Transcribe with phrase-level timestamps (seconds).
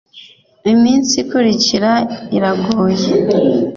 [0.71, 1.91] Iminsi ikurikira
[2.37, 3.07] iragoye.